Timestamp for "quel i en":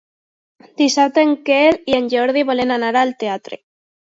1.49-2.09